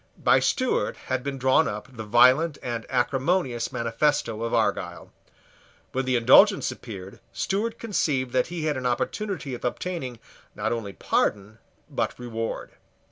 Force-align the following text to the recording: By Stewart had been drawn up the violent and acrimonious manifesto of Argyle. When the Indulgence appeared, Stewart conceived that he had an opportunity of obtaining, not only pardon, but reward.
By 0.17 0.39
Stewart 0.39 0.97
had 0.97 1.21
been 1.21 1.37
drawn 1.37 1.67
up 1.67 1.95
the 1.95 2.03
violent 2.03 2.57
and 2.63 2.87
acrimonious 2.89 3.71
manifesto 3.71 4.41
of 4.41 4.51
Argyle. 4.51 5.11
When 5.91 6.05
the 6.05 6.15
Indulgence 6.15 6.71
appeared, 6.71 7.19
Stewart 7.31 7.77
conceived 7.77 8.33
that 8.33 8.47
he 8.47 8.63
had 8.65 8.77
an 8.77 8.87
opportunity 8.87 9.53
of 9.53 9.63
obtaining, 9.63 10.17
not 10.55 10.71
only 10.71 10.93
pardon, 10.93 11.59
but 11.87 12.17
reward. 12.17 12.71